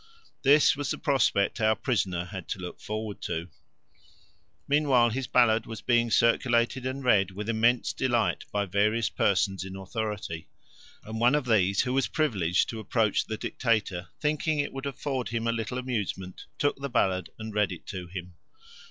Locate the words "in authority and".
9.63-11.19